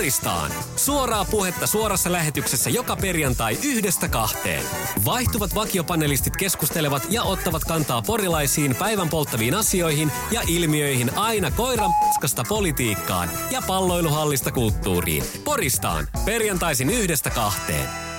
[0.00, 0.52] Poristaan.
[0.76, 4.64] Suoraa puhetta suorassa lähetyksessä joka perjantai yhdestä kahteen.
[5.04, 12.44] Vaihtuvat vakiopanelistit keskustelevat ja ottavat kantaa porilaisiin päivän polttaviin asioihin ja ilmiöihin aina koiran paskasta
[12.48, 15.24] politiikkaan ja palloiluhallista kulttuuriin.
[15.44, 16.08] Poristaan.
[16.24, 18.09] Perjantaisin yhdestä kahteen.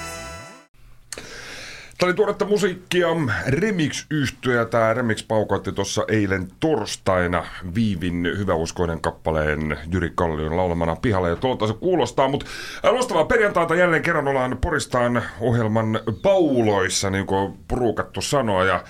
[2.01, 3.07] Tämä oli tuoretta musiikkia
[3.47, 11.29] remix yhtyä Tämä Remix paukoitti tuossa eilen torstaina Viivin hyväuskoinen kappaleen Jyri Kallion laulamana pihalle.
[11.29, 12.45] Ja tuolta se kuulostaa, mutta
[12.83, 18.65] loistavaa perjantaita jälleen kerran ollaan Poristaan ohjelman pauloissa, niin kuin on purukattu sanoa.
[18.65, 18.83] Ja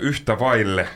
[0.00, 0.88] yhtä vaille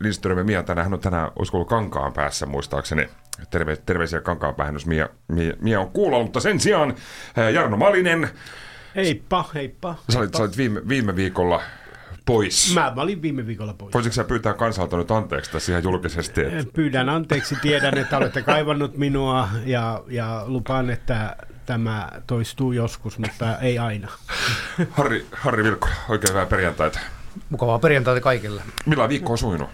[0.00, 3.08] Lindström ja Mia tänään, hän on tänään, olisiko ollut kankaan päässä muistaakseni.
[3.50, 6.94] Terve, terveisiä kankaan päähän, jos Mia, Mia, Mia on kuulla, mutta sen sijaan
[7.54, 8.30] Jarno Malinen,
[8.96, 9.94] Heippa, heippa.
[10.12, 11.62] Sä olit, sä olit viime, viime viikolla
[12.26, 12.74] pois.
[12.74, 13.94] Mä, mä olin viime viikolla pois.
[13.94, 16.40] Voisitko sä pyytää kansalta nyt anteeksi tässä ihan julkisesti?
[16.40, 16.72] Että...
[16.72, 23.58] Pyydän anteeksi, tiedän, että olette kaivannut minua ja, ja lupaan, että tämä toistuu joskus, mutta
[23.58, 24.08] ei aina.
[24.90, 26.98] Harri, Harri Vilkko, oikein hyvää perjantaita.
[27.50, 28.62] Mukavaa perjantaita kaikille.
[28.86, 29.70] Millä viikko on sujunut?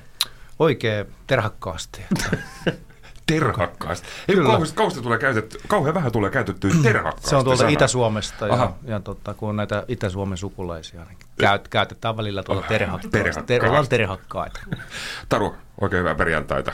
[0.58, 2.02] Oikein terhakkaasti.
[3.26, 4.08] Terhakkaasti.
[4.28, 7.30] Ei kauheasti, kauheasti tulee käytetty, kauhean vähän tulee käytettyä terhakkaasti.
[7.30, 7.72] Se on tuolta sanaa.
[7.72, 8.72] Itä-Suomesta ja, Aha.
[8.84, 13.10] ja tota, kun on näitä Itä-Suomen sukulaisia, niin käyt, käytetään välillä tuolta terhakkaasti.
[13.10, 13.46] terhakkaasti.
[13.46, 14.60] Ter, ollaan terhakkaita.
[15.28, 16.72] Taru, oikein hyvää perjantaita.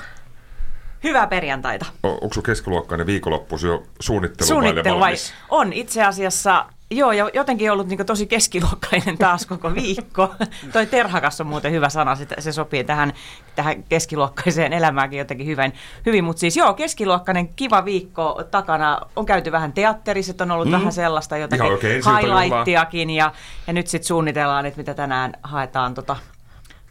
[1.05, 1.87] Hyvää perjantaita.
[2.03, 5.15] O, onko sun keskiluokkainen viikonloppusi jo suunnittelu, Suunnittelu vai?
[5.49, 10.35] On itse asiassa, joo, ja jotenkin ollut niin tosi keskiluokkainen taas koko viikko.
[10.73, 13.13] Toi terhakas on muuten hyvä sana, se, se sopii tähän,
[13.55, 15.73] tähän keskiluokkaiseen elämäänkin jotenkin hyvin.
[16.07, 16.25] hyvin.
[16.25, 19.01] Mutta siis joo, keskiluokkainen kiva viikko takana.
[19.17, 20.73] On käyty vähän teatterissa, on ollut mm.
[20.73, 23.33] vähän sellaista jotakin ilta highlightiakin, ja,
[23.67, 26.17] ja nyt sitten suunnitellaan, että mitä tänään haetaan tota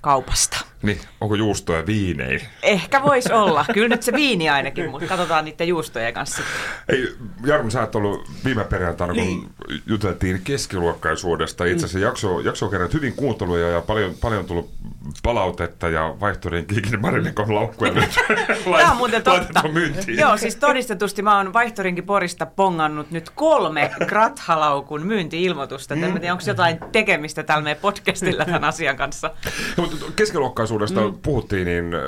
[0.01, 0.68] kaupasta.
[0.81, 2.41] Niin, onko juustoja viinei?
[2.63, 3.65] Ehkä voisi olla.
[3.73, 6.41] Kyllä nyt se viini ainakin, mutta katsotaan niiden juustojen kanssa.
[6.89, 7.07] Ei,
[7.45, 9.49] Jarmo, sä et ollut viime perjantaina, kun Niin.
[9.85, 11.65] juteltiin keskiluokkaisuudesta.
[11.65, 14.71] Itse asiassa jakso, jakso on kerran hyvin kuunteluja ja paljon, paljon tullut
[15.23, 18.09] palautetta ja vaihtorinkikin Marinikon laukkuja nyt
[18.77, 19.39] Tämä on muuten totta.
[19.39, 20.17] laitettu myyntiin.
[20.19, 25.95] Joo, siis todistetusti mä oon vaihtorinkin Porista pongannut nyt kolme Grathalaukun myynti-ilmoitusta.
[25.95, 26.03] Mm.
[26.03, 29.31] En tiedä, onko jotain tekemistä tällä meidän podcastilla tämän asian kanssa.
[29.77, 30.05] No, mutta
[30.69, 31.21] keskiluokkaisuudesta mm.
[31.23, 32.01] puhuttiin, niin äh,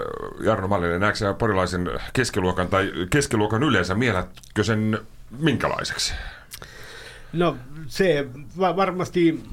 [0.46, 4.98] Jarno Mallinen, näetkö sä porilaisen keskiluokan tai keskiluokan yleensä, mielätkö sen
[5.40, 6.14] minkälaiseksi?
[7.34, 7.58] No
[7.88, 8.28] se
[8.60, 9.44] va- varmasti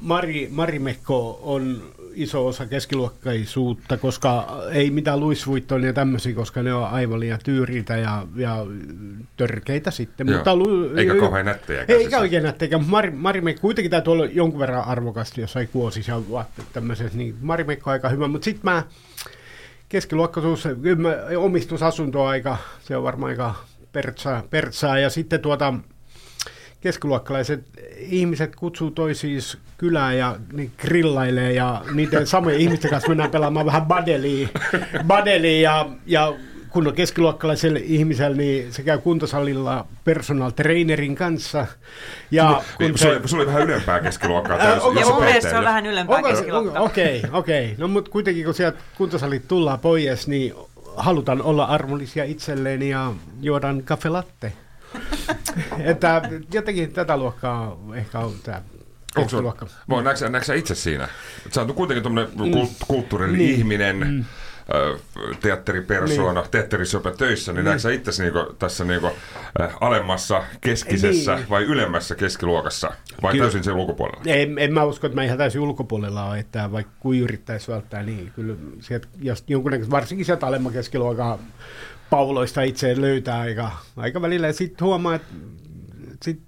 [0.00, 1.82] Mari, Marimekko on
[2.14, 7.96] iso osa keskiluokkaisuutta, koska ei mitään luisvuittoja ja tämmöisiä, koska ne on aivan liian tyyriitä
[7.96, 8.66] ja, ja
[9.36, 10.26] törkeitä sitten.
[10.28, 10.36] Joo.
[10.36, 12.78] Mutta lu- Eikä kauhean nättejäkään Eikä oikein nättejä.
[12.78, 17.92] Mari, Marimekko kuitenkin täytyy olla jonkun verran arvokasta jossain kuosissa ja tämmöisessä, niin Marimekko on
[17.92, 18.28] aika hyvä.
[18.28, 18.82] Mutta sitten mä
[19.88, 20.68] keskiluokkaisuus,
[21.36, 23.54] omistusasunto aika, se on varmaan aika
[23.92, 24.98] pertsaa, pertsaa.
[24.98, 25.74] ja sitten tuota,
[26.80, 27.64] keskiluokkalaiset
[27.98, 29.40] ihmiset kutsuu toisiin
[29.78, 34.48] kylään ja niin grillailee ja niiden samojen ihmisten kanssa mennään pelaamaan vähän badelia,
[35.06, 36.32] badelia ja, ja
[36.68, 41.66] kun on keskiluokkalaisella ihmisellä, niin se käy kuntosalilla personal trainerin kanssa.
[42.30, 44.56] Ja Niin, se, oli, se oli vähän ylempää keskiluokkaa.
[44.56, 46.82] Ää, täysin, onko- mielestä se on vähän ylempää keskiluokkaa.
[46.82, 47.74] Okei, okei.
[47.78, 50.54] No mutta kuitenkin kun sieltä kuntosalit tullaan pois, niin
[50.96, 54.52] halutaan olla armollisia itselleen ja juodaan kafe latte.
[55.78, 56.22] Että
[56.52, 58.62] jotenkin tätä luokkaa ehkä on tämä
[59.16, 59.54] Onko
[59.88, 61.08] voi, näetkö, näetkö itse siinä?
[61.50, 62.68] Sä oot kuitenkin tuommoinen mm.
[62.86, 63.58] kulttuurillinen Niin.
[63.58, 64.24] ihminen, mm.
[65.40, 66.50] teatteripersona, niin.
[66.50, 67.64] teatterissa jopa töissä, niin, niin.
[67.64, 69.10] näetkö sä itse niinku, tässä niinku,
[69.60, 71.50] äh, alemmassa, keskisessä Niin.
[71.50, 72.92] vai ylemmässä keskiluokassa?
[73.22, 73.44] Vai Kyllä.
[73.44, 74.22] täysin sen ulkopuolella?
[74.26, 78.02] En, en mä usko, että mä ihan täysin ulkopuolella ole, että vaikka kuin yrittäisi välttää,
[78.02, 81.38] niin kyllä sieltä, jos jonkunnäköistä, varsinkin sieltä alemman keskiluokan
[82.10, 84.46] pauloista itse löytää aika, aika välillä.
[84.46, 85.34] Ja sitten huomaa, että
[86.24, 86.40] sit,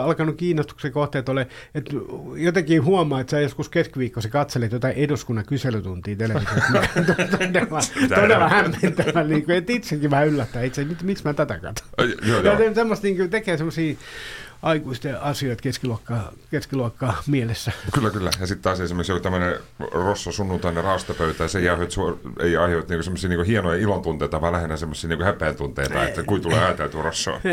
[0.00, 1.92] alkanut kiinnostuksen kohteet ole, että
[2.36, 7.80] jotenkin huomaa, että sä joskus keskiviikkosi katselet jotain eduskunnan kyselytuntia televisiossa, mikä on todella,
[8.20, 11.88] todella hämmentävä, niin kuin, että itsekin vähän yllättää itse, miksi mä tätä katson.
[11.98, 12.56] Joo, Ja joo.
[12.56, 13.94] te- semmoista niin tekee semmoisia
[14.62, 17.72] aikuisten asioita keskiluokkaa, keskiluokkaa mielessä.
[17.94, 18.30] Kyllä, kyllä.
[18.40, 23.02] Ja sitten taas esimerkiksi joku tämmöinen Rosso sunnuntainen raastopöytä, ja se suor- ei aiheuta niinku
[23.02, 27.40] semmoisia niinku hienoja ilontunteita, vaan lähinnä semmoisia niinku häpeän tunteita, että kuin tulee ajateltua Rossoa.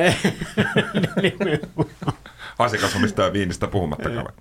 [2.59, 4.33] Asiakas omistaa viinistä puhumattakaan.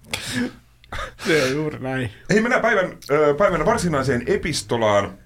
[1.26, 2.10] Se on juuri näin.
[2.30, 2.92] Hei, mennään päivän,
[3.38, 5.18] päivän varsinaiseen epistolaan.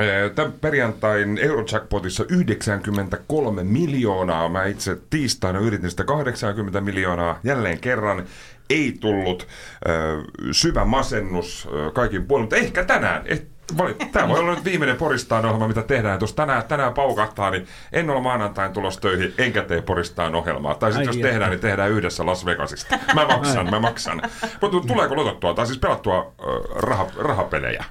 [0.00, 4.48] Ö, Tämän perjantain Eurojackpotissa 93 miljoonaa.
[4.48, 7.40] Mä itse tiistaina yritin sitä 80 miljoonaa.
[7.44, 8.24] Jälleen kerran
[8.70, 9.46] ei tullut
[9.88, 10.22] ö,
[10.52, 13.22] syvä masennus ö, kaikin puolin, mutta ehkä tänään.
[13.26, 13.42] Eh,
[14.12, 16.18] Tämä voi olla nyt viimeinen Poristaan ohjelma, mitä tehdään.
[16.20, 20.74] Jos tänään, tänään paukahtaa, niin en ole maanantain tulos töihin, enkä tee Poristaan ohjelmaa.
[20.74, 21.28] Tai sitten jos että.
[21.28, 22.98] tehdään, niin tehdään yhdessä Las Vegasista.
[23.14, 24.22] Mä maksan, mä maksan.
[24.60, 27.84] Mutta tuleeko lotottua, tai siis pelattua ö, raha, rahapelejä?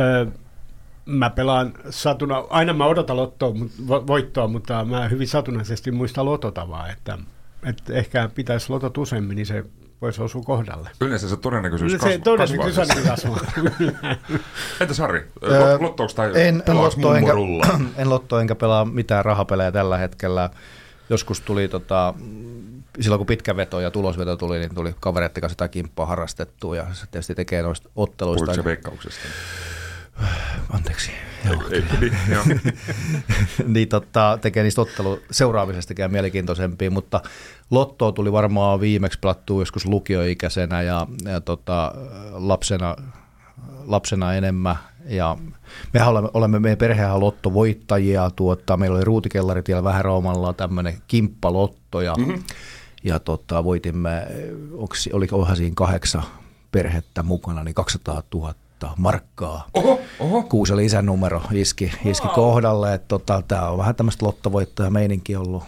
[0.00, 0.26] Öö,
[1.06, 3.54] mä pelaan satuna, aina mä odotan lottoa,
[3.88, 7.18] voittoa, mutta mä hyvin satunnaisesti muistan lotota vaan, että,
[7.66, 9.64] että ehkä pitäisi lotot useammin, niin se
[10.00, 10.90] voisi osua kohdalle.
[11.00, 12.18] Yleensä se todennäköisyys Se kasvaa.
[12.18, 13.36] todennäköisesti kasvaa.
[13.36, 14.16] kasvaa.
[14.80, 15.26] Entäs Harri,
[15.80, 17.32] lottouko tai En, en, lotto, enkä,
[18.02, 20.50] en lotto enkä pelaa mitään rahapelejä tällä hetkellä.
[21.10, 22.14] Joskus tuli, tota,
[23.00, 26.86] silloin kun pitkä veto ja tulosveto tuli, niin tuli kavereiden kanssa sitä kimppaa harrastettua ja
[26.92, 28.44] se tietysti tekee noista otteluista.
[28.44, 29.20] Puhuitko se veikkauksesta?
[30.94, 31.10] Anteeksi.
[31.44, 31.62] Joo.
[31.70, 32.44] Ei, niin, joo.
[33.66, 37.20] niin tota, tekee niistä ottelu seuraamisestakin mielenkiintoisempia, mutta
[37.70, 41.92] Lottoa tuli varmaan viimeksi pelattua joskus lukioikäisenä ja, ja tota,
[42.30, 42.96] lapsena,
[43.86, 44.76] lapsena enemmän.
[45.06, 45.36] Ja
[45.92, 52.14] mehän olemme, olemme meidän perhehän lottovoittajia, tuota, meillä oli ruutikellarit vähän Roomalla tämmöinen kimppalotto ja,
[52.18, 52.42] mm-hmm.
[53.04, 54.26] ja tota, voitimme,
[54.72, 56.22] onks, olikohan siinä kahdeksan
[56.72, 58.54] perhettä mukana, niin 200 000
[58.98, 59.68] markkaa.
[59.74, 60.42] Oho, oho.
[60.42, 62.94] Kuusi oli isän numero, iski, iski kohdalle.
[62.94, 65.64] että Tota, Tämä on vähän tämmöistä lottovoittoja meininki ollut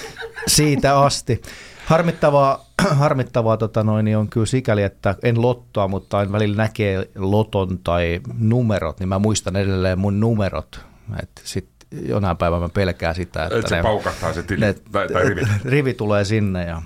[0.46, 1.42] siitä asti.
[1.86, 2.64] Harmittavaa,
[3.02, 7.78] harmittavaa tota noin, niin on kyllä sikäli, että en lottoa, mutta aina välillä näkee loton
[7.78, 10.80] tai numerot, niin mä muistan edelleen mun numerot.
[11.22, 11.68] Et sit
[12.08, 15.42] jonain päivänä mä pelkään sitä, että Et se paukahtaa se tili, ne, tai, tai rivi.
[15.64, 16.82] rivi tulee sinne ja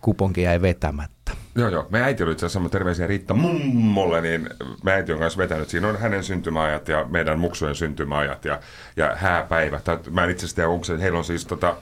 [0.00, 1.32] kuponki jäi vetämättä.
[1.54, 1.86] Joo, joo.
[1.90, 4.50] Me äiti oli itse asiassa terveisiä Riitta mummolle, niin
[4.82, 5.68] me äiti on kanssa vetänyt.
[5.68, 8.60] Siinä on hänen syntymäajat ja meidän muksujen syntymäajat ja,
[8.96, 9.80] ja hääpäivä.
[9.80, 11.76] Tai, mä en itse asiassa tiedä, onko se, heillä on siis tota,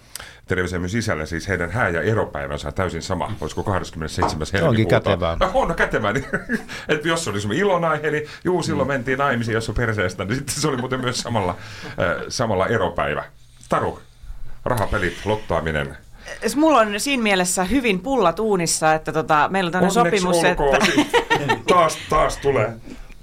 [0.46, 3.32] terveisiä myös sisällä, siis heidän hää- ja eropäivänsä on täysin sama.
[3.40, 4.46] Olisiko 27.
[4.52, 4.68] helmikuuta?
[4.68, 5.36] Onkin kätevää.
[5.40, 6.12] No, on kätevää.
[6.12, 6.26] Niin,
[6.88, 10.54] että jos oli semmoinen ilonaihe, niin juu, silloin mentiin naimisiin, jos on perseestä, niin sitten
[10.54, 11.50] se oli muuten myös samalla,
[11.86, 11.96] äh,
[12.28, 13.24] samalla eropäivä.
[13.68, 14.00] Taru,
[14.64, 15.96] rahapelit, lottaaminen,
[16.56, 20.86] Mulla on siinä mielessä hyvin pullat uunissa, että tota, meillä on tämmöinen Onneksi sopimus, että...
[21.74, 22.72] Taas, taas tulee.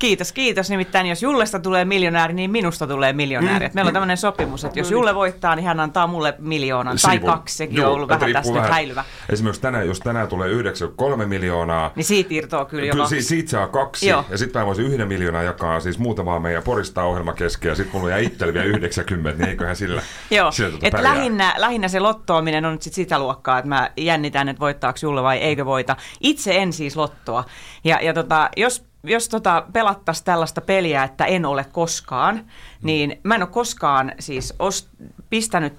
[0.03, 0.69] Kiitos, kiitos.
[0.69, 3.67] Nimittäin jos Jullesta tulee miljonääri, niin minusta tulee miljonääri.
[3.67, 3.71] Mm.
[3.73, 6.97] Meillä on tämmöinen sopimus, että jos Julle voittaa, niin hän antaa mulle miljoonan.
[7.01, 7.29] Tai Siivun.
[7.29, 9.05] kaksi, sekin Joo, on ollut vähän tässä nyt häilyvä.
[9.29, 13.21] Esimerkiksi tänään, jos tänään tulee 93 miljoonaa, Niin siitä irtoaa kyllä jo Kyllä kaksi.
[13.21, 14.25] siitä, saa kaksi, Joo.
[14.29, 17.95] ja sitten mä voisin yhden miljoonaa jakaa siis muutamaa meidän Porista ohjelma kesken, ja sitten
[17.95, 20.01] mulla jää itsellä vielä 90, niin eiköhän sillä,
[20.31, 21.15] Joo, sillä tuota pärjää.
[21.15, 25.23] lähinnä, lähinnä se lottoaminen on nyt sit sitä luokkaa, että mä jännitän, että voittaako Julle
[25.23, 25.95] vai eikö voita.
[26.21, 27.43] Itse en siis lottoa.
[27.83, 32.45] Ja, ja tota, jos, jos tota pelattaisiin tällaista peliä, että en ole koskaan,
[32.83, 34.87] niin mä en ole koskaan siis ost,
[35.29, 35.73] pistänyt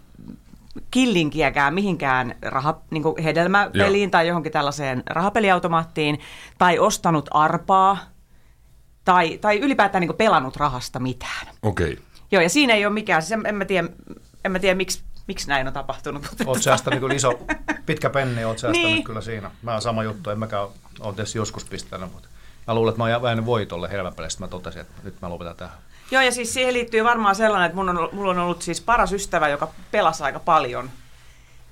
[0.91, 4.11] killinkiäkään mihinkään raha, niin hedelmäpeliin Joo.
[4.11, 6.21] tai johonkin tällaiseen rahapeliautomaattiin,
[6.59, 7.99] tai ostanut arpaa,
[9.05, 11.47] tai, tai ylipäätään niin pelannut rahasta mitään.
[11.63, 11.99] Okei.
[12.31, 13.89] Joo, ja siinä ei ole mikään, siis en, en mä tiedä,
[14.45, 16.23] en mä tiedä miksi, miksi näin on tapahtunut.
[16.23, 17.33] Mutta Oot säästänyt kyllä iso,
[17.87, 19.05] pitkä penni, oot säästänyt Niin.
[19.05, 19.51] kyllä siinä.
[19.63, 20.69] Mä oon sama juttu, en mäkään
[21.01, 22.29] ole tietysti joskus pistänyt, mutta
[22.67, 24.41] mä luulen, että mä oon jäänyt voitolle helmäpeleistä.
[24.41, 25.79] Mä totesin, että nyt mä lopetan tähän.
[26.11, 29.13] Joo, ja siis siihen liittyy varmaan sellainen, että mun on, mulla on ollut siis paras
[29.13, 30.91] ystävä, joka pelasi aika paljon.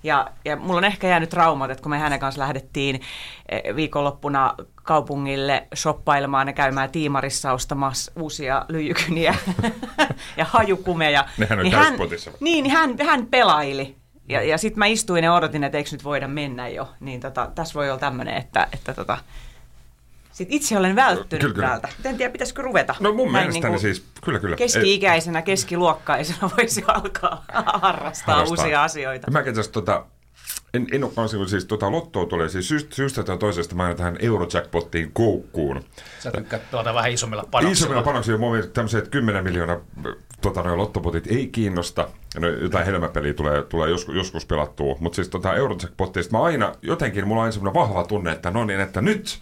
[0.03, 3.01] Ja, ja mulla on ehkä jäänyt traumat, että kun me hänen kanssa lähdettiin
[3.49, 9.35] eh, viikonloppuna kaupungille shoppailemaan ja käymään tiimarissa ostamassa uusia lyijykyniä
[10.37, 11.25] ja hajukumeja.
[11.39, 11.95] Nehän on niin hän,
[12.41, 13.97] niin, niin hän, hän pelaili.
[14.29, 16.89] Ja, ja sitten mä istuin ja odotin, että eikö nyt voida mennä jo.
[17.01, 19.19] Niin tota, tässä voi olla tämmöinen, että, että tota,
[20.33, 21.69] sit itse olen välttynyt Kyllä, kyllä.
[21.69, 21.89] täältä.
[22.05, 22.95] En tiedä, pitäisikö ruveta.
[23.01, 24.57] No mun Näin mielestäni niinku siis, kyllä kyllä.
[24.57, 28.43] Keski-ikäisenä, keskiluokkaisena voisi alkaa harrastaa, Harrastaa.
[28.43, 29.31] uusia asioita.
[29.31, 30.05] Mä asiassa tota,
[30.75, 34.17] en, en ole siis tota lottoa tulee, siis syystä, syystä tai toisesta mä aina tähän
[34.21, 35.85] Eurojackpottiin koukkuun.
[36.21, 39.77] Sä tykkäät pelata vähän isommilla Isommilla panoksilla mua tämmöiset 10 miljoonaa
[40.43, 42.09] tota, noi lottopotit ei kiinnosta.
[42.41, 44.97] No, jotain helmäpeliä tulee, tulee joskus, joskus pelattua.
[45.01, 48.65] Mutta siis tota Eurojackpotista mä aina, jotenkin mulla on aina semmoinen vahva tunne, että no
[48.65, 49.39] niin, että nyt,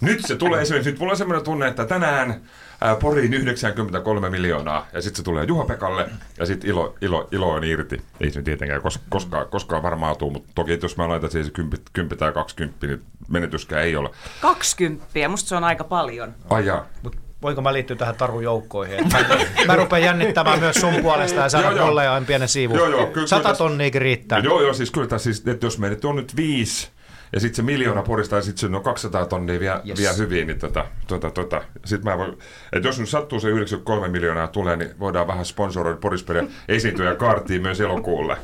[0.00, 2.40] nyt se tulee esimerkiksi, nyt mulla on semmoinen tunne, että tänään
[2.80, 7.64] ää, Poriin 93 miljoonaa, ja sitten se tulee Juha-Pekalle, ja sitten ilo, ilo, ilo on
[7.64, 8.02] irti.
[8.20, 11.46] Ei se nyt tietenkään kos, koskaan, koskaan varmaan tule, mutta toki jos mä laitan siihen
[11.46, 14.10] se 10, 10 tai 20, niin menetyskään ei ole.
[14.40, 16.34] 20, musta se on aika paljon.
[16.50, 16.86] Ai jaa.
[17.02, 19.08] Mut voinko mä liittyä tähän Tarun joukkoihin?
[19.12, 19.18] Mä,
[19.66, 21.86] mä rupean jännittämään myös sun puolesta ja joo.
[21.86, 22.76] mulle ja pienen siivun.
[22.78, 24.38] Joo, joo, kyllä- Sata tonniikin riittää.
[24.38, 26.88] Joo, joo, siis kyllä tässä, siis, että jos meidät on nyt viisi,
[27.32, 29.98] ja sitten se miljoona porista ja sitten on 200 tonnia vielä, Yes.
[29.98, 31.62] vielä hyvin, niin tota, tota, tota.
[31.84, 32.32] Sitten mä voin,
[32.72, 37.62] että jos nyt sattuu se 93 miljoonaa tulee, niin voidaan vähän sponsoroida Porispeliä esiintyjä kaartiin
[37.62, 38.36] myös elokuulle.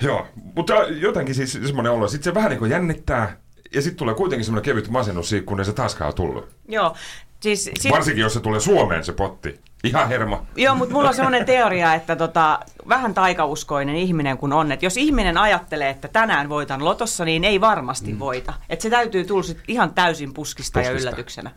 [0.00, 2.08] Joo, mutta jotenkin siis semmoinen olo.
[2.08, 3.36] Sitten se vähän niin kuin jännittää,
[3.74, 6.48] ja sitten tulee kuitenkin semmoinen kevyt masennus siitä, kun ei se taaskaan tullut.
[6.68, 6.96] Joo,
[7.40, 9.60] siis, sit, Varsinkin, jos se tulee Suomeen se potti.
[9.84, 10.46] Ihan hermo.
[10.56, 14.96] joo mutta mulla on semmoinen teoria, että tota, vähän taikauskoinen ihminen kun on, että jos
[14.96, 18.18] ihminen ajattelee, että tänään voitan lotossa, niin ei varmasti mm.
[18.18, 18.52] voita.
[18.68, 21.08] Että se täytyy tulla sit ihan täysin puskista, ja Puskista.
[21.08, 21.50] yllätyksenä.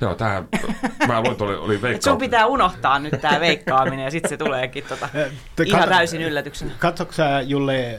[0.00, 0.42] Joo, tää,
[1.08, 2.10] mä luin, että oli, oli Et veikka.
[2.10, 5.08] sun pitää unohtaa nyt tämä veikkaaminen ja sitten se tuleekin tota,
[5.56, 6.70] Te ihan kato- täysin yllätyksenä.
[6.78, 7.98] Katsotko sä Julle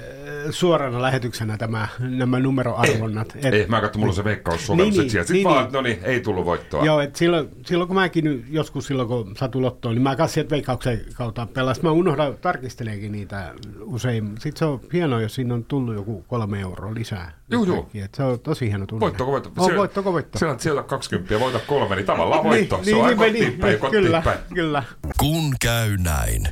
[0.50, 3.34] suorana lähetyksenä tämä, nämä numeroarvonnat?
[3.36, 4.24] Et- Ei, mä katson, mulla on se.
[4.24, 5.27] Niin, Niin, niin, sieltä.
[5.27, 5.74] Sitten niin, vaan, niin.
[5.74, 6.86] no niin, ei tullut voittoa.
[6.86, 10.34] Joo, että silloin, silloin kun mäkin nyt joskus silloin kun satu lottoon, niin mä kanssa
[10.34, 11.86] sieltä veikkauksen kautta pelasin.
[11.86, 14.27] Mä unohdan, tarkisteleekin niitä usein.
[14.39, 17.31] Sitten se on hienoa, jos siinä on tullut joku kolme euroa lisää.
[17.51, 19.01] Yhtäkkiä, että Se on tosi hieno tunne.
[19.01, 19.51] Voittoko voitto?
[19.58, 20.39] On, voittoko voitto.
[20.39, 22.75] Sieltä, sieltä 20 ja voita kolme, niin tavallaan voitto.
[22.75, 24.39] Niin, se on niin, aika niin, päin, kotiin kyllä, päin.
[24.53, 24.83] kyllä.
[25.19, 26.48] Kun käy näin.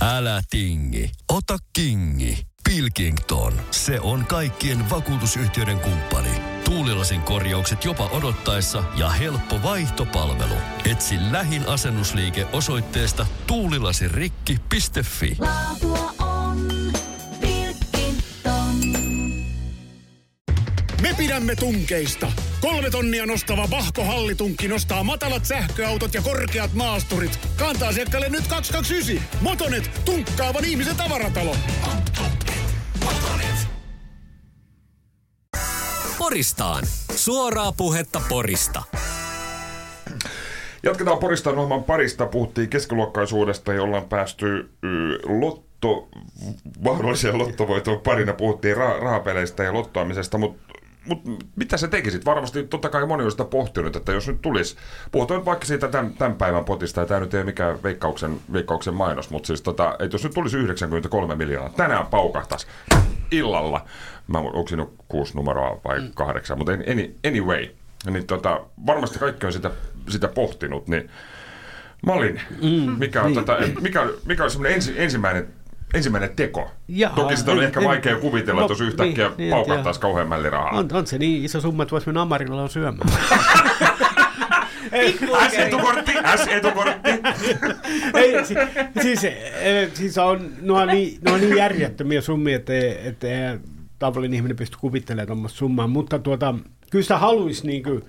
[0.00, 2.46] Älä tingi, ota kingi.
[2.68, 6.28] Pilkington, se on kaikkien vakuutusyhtiöiden kumppani.
[6.64, 10.54] Tuulilasin korjaukset jopa odottaessa ja helppo vaihtopalvelu.
[10.90, 15.36] Etsi lähin asennusliike osoitteesta tuulilasirikki.fi.
[15.38, 16.68] Laatua on
[17.40, 18.76] Pilkington.
[21.02, 22.32] Me pidämme tunkeista.
[22.62, 27.38] Kolme tonnia nostava Vahko Hallitunkki nostaa matalat sähköautot ja korkeat maasturit.
[27.56, 29.40] Kantaa asiakkaalle nyt 229.
[29.40, 31.56] Motonet, tunkkaavan ihmisen tavaratalo.
[36.18, 36.84] Poristaan.
[37.16, 38.82] Suoraa puhetta Porista.
[40.82, 42.26] Jatketaan Poristan ohjelman parista.
[42.26, 44.70] Puhuttiin keskiluokkaisuudesta ja ollaan päästy
[45.40, 46.08] lotto,
[46.84, 48.32] mahdolliseen lottovoiton parina.
[48.32, 50.72] Puhuttiin ra- rahapeleistä ja lottoamisesta, mutta
[51.06, 51.22] mut
[51.56, 52.24] mitä sä tekisit?
[52.24, 54.76] Varmasti totta kai moni on sitä pohtinut, että jos nyt tulisi,
[55.12, 58.40] puhutaan nyt vaikka siitä tämän, tämän päivän potista, ja tämä nyt ei ole mikään veikkauksen,
[58.52, 62.66] veikkauksen mainos, mutta siis tota, että jos nyt tulisi 93 miljoonaa, tänään paukahtaisi
[63.30, 63.86] illalla,
[64.28, 66.10] mä onko siinä kuusi numeroa vai mm.
[66.14, 67.68] kahdeksan, mutta any, anyway,
[68.10, 69.70] niin tota, varmasti kaikki on sitä,
[70.08, 71.10] sitä pohtinut, niin
[72.06, 73.34] Malin, mm, mikä on, niin.
[73.34, 75.48] tota, mikä, mikä on semmoinen ensi, ensimmäinen,
[75.94, 76.70] ensimmäinen teko?
[76.88, 79.50] Jaha, Toki sitä on en- ehkä en- vaikea kuvitella, no, että jos yhtäkkiä niin, niin,
[79.50, 80.02] paukahtaisi tiedä.
[80.02, 80.70] kauhean mälli rahaa.
[80.78, 83.10] On, on se niin iso summa, että voisi mennä Amarilla syömään.
[85.50, 86.12] S-etukortti,
[86.44, 87.10] S-etukortti.
[88.20, 88.54] Ei, si,
[89.02, 92.72] siis, eh, siis on, nuo, niin, nuo niin järjettömiä summia, että,
[93.04, 93.26] että
[93.98, 96.54] tavallinen ihminen pysty kuvittelemaan tuommoista summaa, mutta tuota,
[96.90, 98.02] kyllä sitä haluaisi niin kuin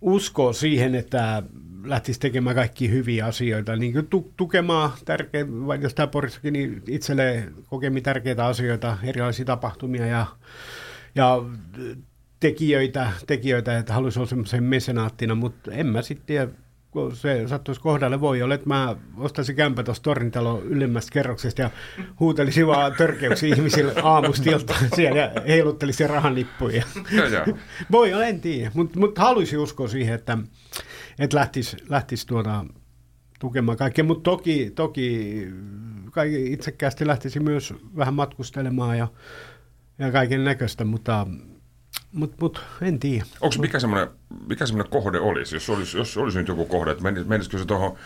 [0.00, 1.42] uskoa siihen, että
[1.84, 4.90] lähtisi tekemään kaikki hyviä asioita, niin kuin tu- tukemaan
[5.66, 10.26] vaikka jos tämä Porissakin, niin itselleen kokemi tärkeitä asioita, erilaisia tapahtumia ja,
[11.14, 11.42] ja
[12.40, 16.48] tekijöitä, tekijöitä, että haluaisi olla semmoisen mesenaattina, mutta en mä sitten tiedä,
[16.90, 21.70] kun se sattuisi kohdalle, voi olla, että mä ostaisin kämpä tuosta tornintalon ylemmästä kerroksesta ja
[22.20, 26.82] huutelisin vaan törkeyksiä ihmisille aamustilta siellä ja heiluttelisin rahanlippuja.
[27.12, 27.46] Joo, joo.
[27.92, 30.38] Voi olla, en tiedä, mutta mut haluaisin uskoa siihen, että,
[31.20, 32.64] että lähtisi, lähtisi tuota,
[33.40, 35.46] tukemaan kaikkea, mutta toki, toki
[36.10, 39.08] kaikki itsekkäästi lähtisi myös vähän matkustelemaan ja,
[39.98, 41.26] ja kaiken näköistä, mutta
[42.12, 43.24] mut, mut, en tiedä.
[43.40, 44.08] Onko mikä semmoinen,
[44.48, 47.64] mikä semmoinen kohde olisi, jos olisi, jos olisi nyt joku kohde, että menis- menisikö se
[47.64, 47.96] tuohon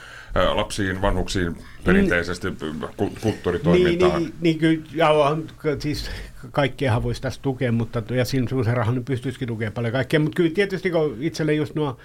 [0.55, 2.89] lapsiin, vanhuksiin perinteisesti Niin,
[3.23, 4.23] kulttuuritoimintaan?
[4.23, 6.11] niin, niin kyllä, ja on, k- siis
[6.51, 10.37] kaikkiehan voisi tässä tukea, mutta ja siinä semmoisen rahan niin pystyisikin tukemaan paljon kaikkea, mutta
[10.37, 11.97] kyllä tietysti kun itselle just nuo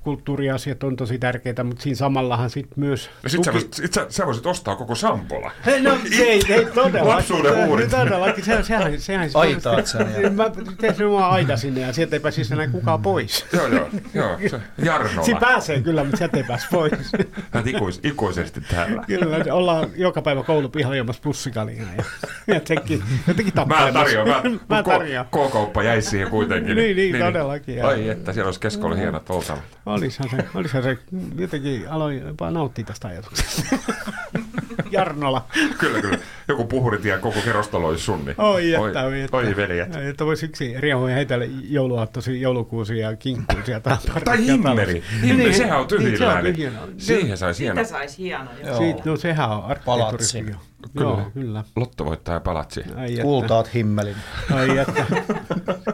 [0.00, 3.10] kulttuuriasiat on tosi tärkeitä, mutta siinä samallahan sitten myös...
[3.22, 5.50] Ja sit sä, voisit, sit sä, sä voisit ostaa koko Sampola.
[5.66, 7.08] Hei, No se ei, ei todella.
[7.08, 7.90] Lapsuuden huurit.
[7.90, 12.16] Todellakin, se, sehän, sehän Aitaat sen ja- Mä teen sen vaan aita sinne ja sieltä
[12.16, 13.46] ei pääsisi enää kukaan pois.
[13.52, 14.38] joo, joo, joo.
[14.50, 15.22] Se, Jarnola.
[15.24, 16.92] Siinä pääsee kyllä, mutta sieltä ei pääse pois.
[17.52, 19.04] Hän ikuis, ikuisesti täällä.
[19.06, 22.04] Kyllä, ollaan joka päivä koulupihalla juomassa pussikalia ja
[22.54, 23.92] jotenkin, jotenkin Mä tappelemassa.
[23.98, 24.42] tarjoan, mä,
[24.76, 25.26] mä tarjoan.
[25.26, 26.76] K-kauppa jäisi siihen kuitenkin.
[26.76, 29.62] Niin, niin, todellakin, ja- Ai että, siellä olisi keskolla hienot oltavat.
[29.94, 30.98] Olisihan se, olisihan se,
[31.38, 33.62] jotenkin aloin jopa nauttia tästä ajatuksesta.
[34.90, 35.46] Jarnola.
[35.78, 36.18] Kyllä, kyllä.
[36.48, 38.24] Joku puhuritie koko kerrostalo olisi sun.
[38.24, 38.34] Niin.
[38.40, 39.36] Oi, oi, että, oi, että.
[39.36, 39.96] oi veljet.
[39.96, 43.80] Että voisi yksi riehuja heitellä jouluaattosi, joulukuusia ja kinkkuusia.
[43.80, 45.02] Tai, Tai himmeli.
[45.22, 46.42] Himmeli, sehän on Niin, se on tyhjillä.
[46.42, 46.78] tyhjillä.
[46.98, 47.74] Siihen saisi hieno.
[47.84, 48.50] Siitä saisi hieno.
[48.66, 48.78] Joo.
[48.78, 50.38] Siitä, no sehän on Palatsi.
[50.38, 50.69] arkkitehtuurismi.
[50.98, 51.10] Kyllä.
[51.10, 51.64] Joo, kyllä.
[51.76, 52.84] Lotto voittaa palatsi.
[52.96, 53.16] Ai.
[53.22, 54.16] Kultaat himmelin.
[54.54, 55.04] Ai että.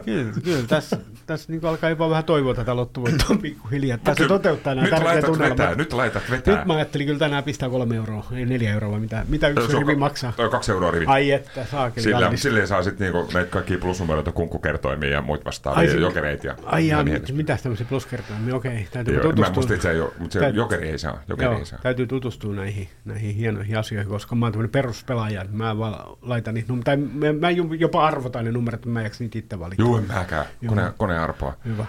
[0.05, 3.97] Kyllä, kyllä tässä, tässä niin alkaa jopa vähän toivoa tätä lottovoittoa pikkuhiljaa.
[3.97, 4.27] Tässä Kyllä.
[4.29, 6.55] toteuttaa nämä nyt tärkeät laitat vetää, nyt laitat vetää.
[6.55, 9.79] Nyt mä ajattelin kyllä tänään pistää kolme euroa, ei neljä euroa, vai mitä, mitä yksi
[9.79, 10.33] rivi maksaa.
[10.37, 11.09] Toi kaksi euroa rivit.
[11.09, 15.91] Ai että, saakeli Sillä, silleen saa sitten niinku näitä kaikkia plusnumeroita, kunkkukertoimia ja muut vastaavia,
[15.91, 17.37] se- jokereita ja Ai ja jaa, niin mit- edespäin.
[17.37, 18.55] mitäs tämmöisiä pluskertoimia?
[18.55, 19.53] Okei, täytyy Joo, Mä tutustua.
[19.53, 21.21] muista itse ei ole, mutta se Täyt- jokeri ei saa.
[21.29, 21.79] Jokeri Joo, ei saa.
[21.83, 25.43] täytyy tutustua näihin, näihin hienoihin asioihin, koska mä oon tämmöinen peruspelaaja.
[25.43, 28.99] niin Mä vaan laitan niitä, num- tai mä, mä jopa arvotan ne numerot, että mä
[28.99, 29.81] en jaksa niitä itse valita.
[29.81, 30.45] Juu, en mäkään.
[30.67, 31.53] Kone, kone arpoa.
[31.65, 31.85] Hyvä.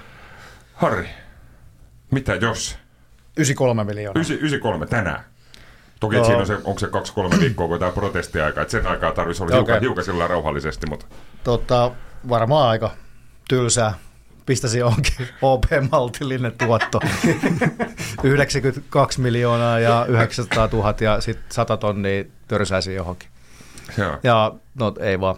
[0.74, 1.08] Harri,
[2.10, 2.78] mitä jos?
[3.36, 4.12] 93 miljoonaa.
[4.20, 5.24] 9, 93 tänään.
[6.00, 6.24] Toki no.
[6.24, 9.54] Siinä on se, onko se kaksi-kolme viikkoa, kun tämä protestiaika, että sen aikaa tarvitsisi olla
[9.54, 9.80] hiukan, Okei.
[9.80, 11.06] hiukan sillä rauhallisesti, mutta
[11.44, 11.90] Tota,
[12.28, 12.90] varmaan aika
[13.48, 13.94] tylsää.
[14.48, 17.00] Pistäisi johonkin OP-maltillinen tuotto.
[18.24, 23.28] 92 miljoonaa ja 900 000 ja sitten 100 tonnia törsäisi johonkin.
[23.98, 24.18] on.
[24.22, 25.36] Ja no ei vaan.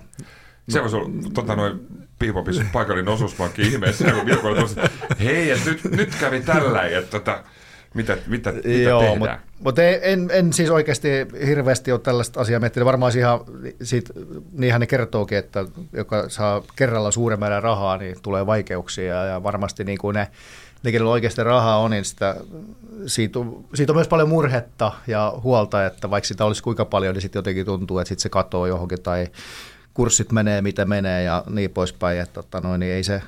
[0.68, 1.80] Se voisi olla tota, noin
[2.18, 4.80] Piipopis paikallinen osuuspankki ihmeessä, kun Vilko oli tuossa,
[5.20, 7.44] hei, et nyt, nyt kävi tällä, että tota,
[7.94, 9.18] mitä, mitä, mitä Joo, tehdään?
[9.18, 11.08] mutta mut en, en siis oikeasti
[11.46, 12.86] hirveästi ole tällaista asiaa miettinyt.
[12.86, 13.40] Varmaan ihan,
[13.82, 14.12] siitä,
[14.52, 19.84] niinhän ne kertookin, että joka saa kerralla suuren määrän rahaa, niin tulee vaikeuksia ja varmasti
[19.84, 20.28] niin kuin ne,
[20.82, 22.36] ne kenellä oikeasti rahaa on, niin sitä,
[23.06, 27.14] siitä, on, siitä on myös paljon murhetta ja huolta, että vaikka sitä olisi kuinka paljon,
[27.14, 29.26] niin sitten jotenkin tuntuu, että sit se katoo johonkin tai
[29.94, 32.20] kurssit menee, mitä menee ja niin poispäin.
[32.20, 33.22] Että, tota, noin, niin ei se,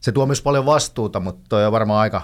[0.00, 2.22] se tuo myös paljon vastuuta, mutta toi on varmaan aika,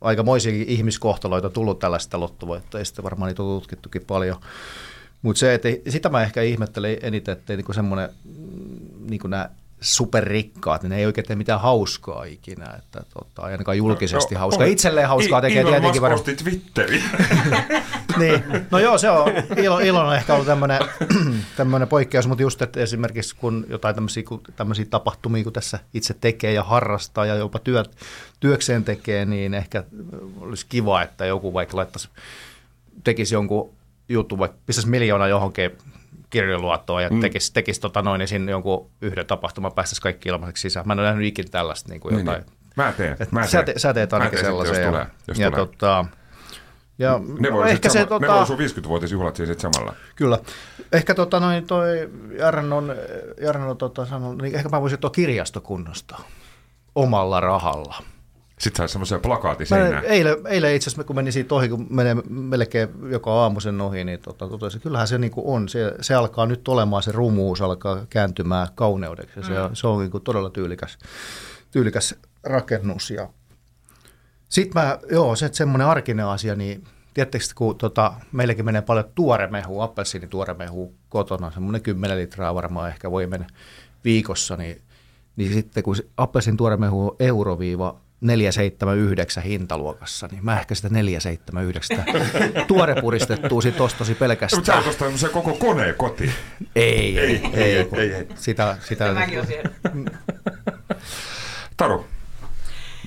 [0.00, 4.40] aikamoisia ihmiskohtaloita tullut tällaista lottovoittajista, varmaan niitä on tutkittukin paljon.
[5.22, 8.08] Mutta se, sitä mä ehkä ihmettelen eniten, että niinku semmoinen,
[9.10, 9.50] niinku nämä
[9.80, 14.64] superrikkaat, niin ne ei oikein tee mitään hauskaa ikinä, että tota, ainakaan julkisesti No, hauskaa.
[14.66, 14.72] on.
[14.72, 16.20] Itselleen hauskaa I- tekee Elon tietenkin Musk varmaan.
[16.20, 17.02] osti Twitterin.
[18.18, 18.44] Niin.
[18.70, 20.78] No joo, se on, Ilon, Ilon on ehkä ollut tämmöinen,
[21.56, 26.14] tämmöinen poikkeus, mutta just, että esimerkiksi kun jotain tämmöisiä, kun, tämmöisiä tapahtumia, kun tässä itse
[26.20, 27.90] tekee ja harrastaa ja jopa työt,
[28.40, 29.84] työkseen tekee, niin ehkä
[30.40, 32.08] olisi kiva, että joku vaikka laittaisi,
[33.04, 33.70] tekisi jonkun
[34.08, 35.70] jutun, vaikka pistäisi miljoona johonkin
[36.30, 40.86] kirjoluottoon ja tekisi, tekisi tota noin, niin jonkun yhden tapahtuman päästäisi kaikki ilmaiseksi sisään.
[40.86, 42.44] Mä en ole nähnyt ikinä tällaista niin kuin Niin, jotain.
[42.44, 42.58] niin.
[42.76, 43.16] Mä teen.
[43.20, 43.74] Et Mä sä, teen.
[43.74, 44.74] te, sä teet ainakin teen sellaisen.
[44.74, 45.06] Jos ja, tulee.
[45.28, 45.66] Jos ja, tulee.
[45.66, 46.04] tota,
[46.98, 49.94] ja Ne voi, ehkä se, sama, tota, ne voi sun 50-vuotisjuhlat siis sit samalla.
[50.16, 50.38] Kyllä.
[50.92, 52.94] Ehkä tota, noin, toi Jarnon,
[53.40, 56.20] Jarno tota, sanoi, niin ehkä mä voisin tuo kirjasto kunnostaa
[56.94, 58.02] omalla rahalla.
[58.58, 60.04] Sitten saisi semmoisen plakaatin seinään.
[60.04, 64.04] eilen, eilen itse asiassa, kun menin siitä ohi, kun menee melkein joka aamu sen ohi,
[64.04, 65.68] niin tota, totesin, kyllähän se niin kuin on.
[65.68, 69.40] Se, se, alkaa nyt olemaan, se rumuus alkaa kääntymään kauneudeksi.
[69.40, 70.98] Ja se, on- se on niin kuin todella tyylikäs,
[71.70, 73.10] tyylikäs rakennus.
[73.10, 73.28] Ja
[74.48, 79.84] sitten mä, joo, se semmoinen arkinen asia, niin tiedättekö, kun tota, meilläkin menee paljon tuoremehua,
[79.84, 83.46] appelsiinituoremehua kotona, semmoinen 10 litraa varmaan ehkä voi mennä
[84.04, 84.82] viikossa, niin,
[85.36, 92.04] niin sitten kun appelsin tuoremehu on euroviiva 479 hintaluokassa, niin mä ehkä sitä 479
[92.68, 94.88] tuorepuristettua sit ostasi Mutta sä pelkästään.
[94.88, 96.32] ostanut sen koko koneen kotiin.
[96.76, 98.26] Ei, ei, ei, ei, ei, ei.
[98.34, 99.40] Sitä, sitä, Mäkin
[101.76, 102.06] Taru.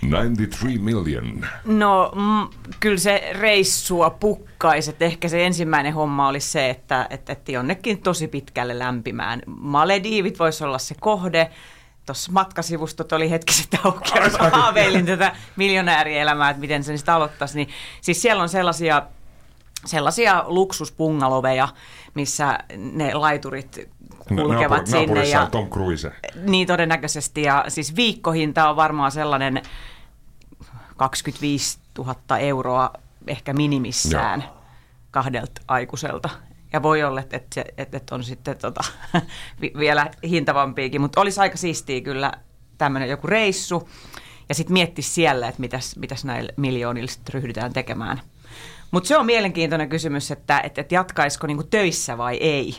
[0.01, 1.45] 93 million.
[1.65, 2.47] No mm,
[2.79, 8.01] kyllä se reissua pukkaisi, että ehkä se ensimmäinen homma olisi se, että, että, että jonnekin
[8.01, 9.41] tosi pitkälle lämpimään.
[9.45, 11.51] Malediivit voisi olla se kohde.
[12.05, 17.55] Tuossa matkasivustot oli hetki sitten auki, ja haaveilin tätä miljonäärielämää, että miten sen sitä aloittaisi.
[17.55, 17.69] Niin,
[18.01, 19.03] siis siellä on sellaisia,
[19.85, 21.67] sellaisia luksuspungaloveja,
[22.13, 23.89] missä ne laiturit
[24.27, 25.25] kulkevat Naapur- sinne.
[25.25, 26.11] Ja, Tom Cruise.
[26.35, 27.41] niin todennäköisesti.
[27.41, 29.61] Ja siis viikkohinta on varmaan sellainen
[30.97, 32.93] 25 000 euroa
[33.27, 34.43] ehkä minimissään
[35.11, 36.29] kahdelta aikuiselta.
[36.73, 38.83] Ja voi olla, että, että, että, että on sitten tota,
[39.61, 42.31] vi- vielä hintavampiakin, mutta olisi aika siistiä kyllä
[42.77, 43.89] tämmöinen joku reissu.
[44.49, 48.21] Ja sitten mietti siellä, että mitäs, mitäs näillä miljoonilla sit ryhdytään tekemään.
[48.91, 52.77] Mutta se on mielenkiintoinen kysymys, että, että, että jatkaisiko niinku töissä vai ei.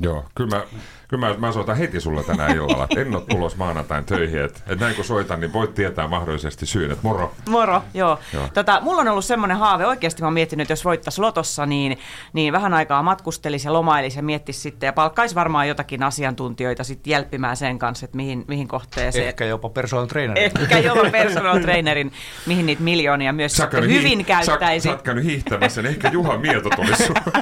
[0.00, 0.64] Joo, kyllä mä,
[1.12, 4.44] kyllä mä, mä soitan heti sulle tänä illalla, että en ole tulos maanantain töihin.
[4.44, 7.34] Että, että näin kun soitan, niin voit tietää mahdollisesti syyn, että moro.
[7.48, 8.18] Moro, joo.
[8.32, 8.48] Joo.
[8.54, 11.98] Tota, mulla on ollut semmoinen haave, oikeasti mä oon miettinyt, että jos voittaisi lotossa, niin,
[12.32, 17.10] niin vähän aikaa matkustelisi ja lomailisi ja miettisi sitten ja palkkaisi varmaan jotakin asiantuntijoita sitten
[17.10, 19.28] jälppimään sen kanssa, että mihin, mihin kohteeseen.
[19.28, 20.38] ehkä jopa personal trainer.
[20.38, 22.12] Ehkä jopa personal trainerin,
[22.46, 24.84] mihin niitä miljoonia myös Sä sitten hyvin hii- käyttäisi.
[24.84, 27.16] Sä, sä oot käynyt hiihtämässä, niin ehkä Juha Mieto tulisi sun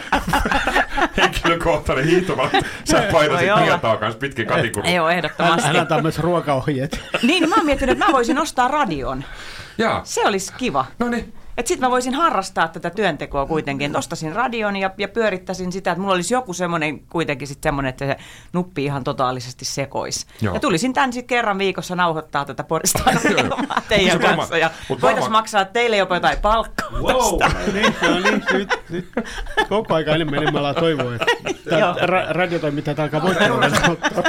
[1.17, 2.59] henkilökohtainen hiihtomatta.
[2.85, 3.73] Sä painasit Voi olla.
[3.73, 4.89] Mietaa kanssa pitkin katikuru.
[4.89, 5.67] Joo, ehdottomasti.
[5.67, 7.01] hän antaa myös ruokaohjeet.
[7.23, 9.25] Niin, mä oon miettinyt, että mä voisin ostaa radion.
[9.79, 10.85] Jaa, Se olisi kiva.
[10.99, 11.33] no niin.
[11.61, 15.91] Että sitten mä voisin harrastaa tätä työntekoa kuitenkin, että ostasin radion ja, ja pyörittäisin sitä,
[15.91, 18.17] että mulla olisi joku semmoinen kuitenkin sitten semmoinen, että se
[18.53, 20.27] nuppi ihan totaalisesti sekois.
[20.41, 20.55] Joo.
[20.55, 23.21] Ja tulisin tän sitten kerran viikossa nauhoittaa tätä Poristaan
[23.89, 24.71] teidän kanssa ja
[25.03, 29.09] voitaisiin maksaa teille jopa jotain palkkaa Wow, no niin, no niin, nyt, nyt
[29.69, 31.27] koko aika enemmän enemmän ollaan toivoa, että
[32.07, 33.73] ra- radiotoimittajat alkaa voittamaan.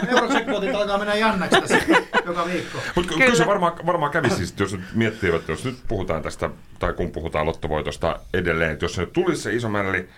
[0.09, 1.77] Eurosekvotit alkaa mennä jännäksi tässä
[2.25, 2.77] joka viikko.
[2.95, 3.35] Mutta kyllä.
[3.35, 7.11] se varmaan, varmaan kävisi siis, jos nyt miettii, että jos nyt puhutaan tästä, tai kun
[7.11, 10.09] puhutaan lottovoitosta edelleen, että jos se nyt tulisi se iso mälli,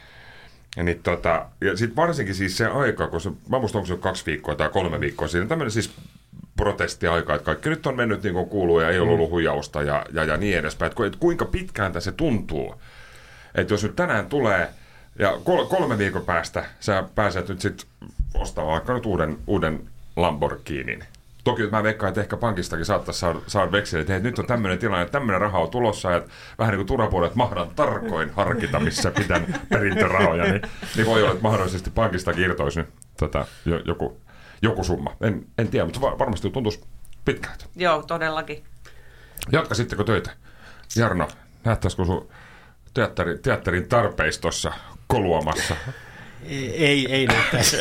[0.84, 4.26] niin tota, ja sitten varsinkin siis se aika, kun se, mä muistan, onko se kaksi
[4.26, 5.96] viikkoa tai kolme viikkoa siinä, tämmöinen siis
[6.58, 10.06] protestiaika, että kaikki nyt on mennyt niin kuin kuuluu ja ei ollut ollut huijausta ja,
[10.13, 12.76] ja, ja niin edespäin, että että kuinka pitkään tässä tuntuu,
[13.56, 14.70] että jos nyt tänään tulee
[15.20, 17.88] ja kol- kolme viikon päästä sä pääset nyt sitten
[18.34, 21.06] ostamaan vaikka nyt uuden, uuden Lamborghinin.
[21.43, 24.79] Toki mä veikkaan, että ehkä pankistakin saattaisi saada, saada vekseli, että hei, nyt on tämmöinen
[24.79, 28.79] tilanne, että tämmöinen raha on tulossa, ja että vähän niin kuin turvapuolet, mahdan tarkoin harkita,
[28.79, 30.62] missä pitän perintörahoja, niin,
[30.95, 34.21] niin voi olla, että mahdollisesti pankistakin irtoisi nyt tota, jo, joku,
[34.62, 35.15] joku summa.
[35.21, 36.84] En, en tiedä, mutta va- varmasti tuntuisi
[37.25, 37.65] pitkältä.
[37.75, 38.63] Joo, todellakin.
[39.51, 40.32] Jatkasitteko töitä?
[40.95, 41.27] Jarno,
[41.63, 42.29] nähtäisikö sun
[42.93, 44.73] teatteri, teatterin tarpeistossa
[45.08, 45.75] koluamassa?
[46.47, 47.77] Ei, ei, ei nähtäisi.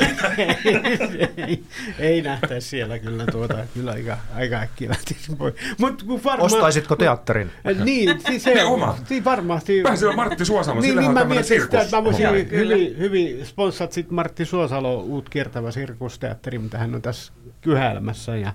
[1.46, 1.62] ei,
[1.98, 5.54] ei nähtäisi siellä kyllä tuota, kyllä aika, aika äkkiä lähtisi pois.
[5.78, 6.46] Mut kun varmaan...
[6.46, 7.50] Ostaisitko teatterin?
[7.84, 8.98] Niin, siis se Niin, oma.
[9.04, 9.82] Siis varmasti.
[9.82, 11.84] Vähän siellä Martti Suosamo, niin, niin on mä tämmöinen mietin sitä, sirkus.
[11.84, 12.76] että mä voisin hyvin, Kyllä.
[12.76, 18.36] hyvin, hyvin sponsat sit Martti Suosalo uut kiertävä sirkusteatteri, mitä hän on tässä kyhäilmässä.
[18.36, 18.52] Ja,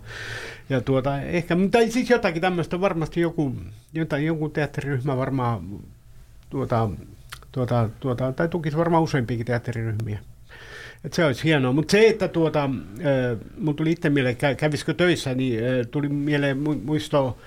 [0.70, 3.56] ja tuota, ehkä, tai siis jotakin tämmöistä, varmasti joku,
[3.94, 5.80] jotain, joku teatteriryhmä varmaan
[6.50, 6.90] tuota,
[7.52, 10.20] tuota, tuota, tai tukisi varmaan useampiakin teatteriryhmiä.
[11.04, 12.70] Et se olisi hienoa, mutta se, että tuota,
[13.58, 15.60] mun tuli itse mieleen, kä- kävisikö töissä, niin
[15.92, 17.38] tuli mieleen mu- muisto,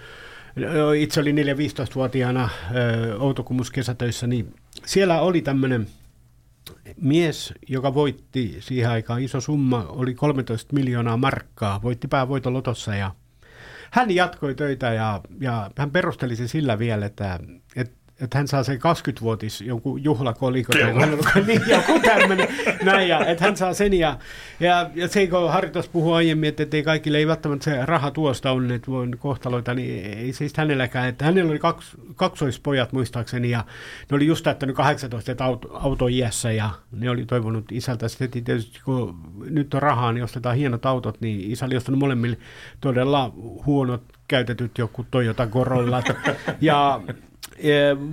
[0.64, 2.50] äh, itse olin 4-15-vuotiaana äh,
[3.22, 4.54] Outokumus kesätöissä, niin
[4.86, 5.86] siellä oli tämmöinen
[7.00, 13.14] mies, joka voitti siihen aikaan iso summa, oli 13 miljoonaa markkaa, voitti päävoiton lotossa ja
[13.90, 17.38] hän jatkoi töitä ja, ja hän perusteli se sillä vielä, että,
[17.76, 20.76] että että hän saa sen 20-vuotis jonkun juhlakolikon
[21.46, 22.48] niin, joku tämmöinen,
[22.82, 24.18] näin, ja, että hän saa sen ja,
[24.60, 28.10] ja, ja se kun Harri tuossa puhui aiemmin, että ei kaikille ei välttämättä se raha
[28.10, 33.50] tuosta on, että voi kohtaloita, niin ei siis hänelläkään, että hänellä oli kaksi, kaksoispojat muistaakseni
[33.50, 33.64] ja
[34.10, 38.80] ne oli just täyttänyt 18 että auto, autoiässä ja ne oli toivonut isältä sitten tietysti
[38.84, 42.36] kun nyt on rahaa, niin ostetaan hienot autot, niin isä oli ostanut molemmille
[42.80, 43.32] todella
[43.66, 46.02] huonot käytetyt joku Toyota Corolla.
[46.60, 47.00] Ja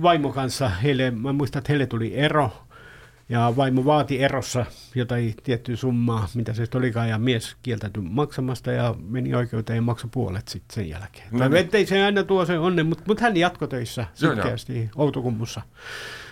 [0.02, 2.50] vaimo kanssa, heille, mä muistan, että heille tuli ero,
[3.28, 8.72] ja vaimo vaati erossa jotain tiettyä summaa, mitä se sitten olikaan, ja mies kieltäytyi maksamasta
[8.72, 11.26] ja meni oikeuteen ja maksoi puolet sitten sen jälkeen.
[11.30, 11.56] No niin.
[11.56, 15.62] ettei se aina tuo se onne, mutta mut hän jatkoi töissä sitkeästi Outokummussa.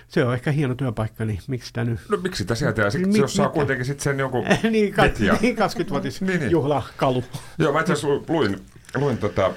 [0.09, 2.01] Se on ehkä hieno työpaikka, niin miksi sitä nyt...
[2.09, 2.83] No miksi sitä sieltä?
[2.83, 5.37] Ja sit, Mi- jos saa kuitenkin sit sen jonkun niin, ka- vetja.
[5.40, 6.51] niin 20-vuotis Niin, niin.
[6.51, 7.25] juhlakalu.
[7.59, 8.57] Joo, mä itse asiassa luin,
[8.95, 9.51] luin tota,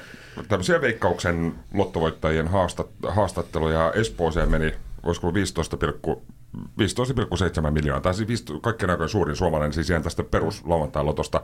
[0.48, 3.92] tämmöisiä veikkauksen lottovoittajien haastat, haastatteluja.
[3.96, 4.74] Espooseen meni,
[5.04, 5.40] olisiko ollut
[6.58, 11.42] 15,7 miljoonaa, tai siis 15 kaikkien aikojen suurin suomalainen, siis ihan tästä perus lotosta